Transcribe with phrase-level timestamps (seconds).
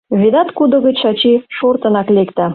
[0.19, 2.45] Ведат кудо гыч Чачи шортынак лекте.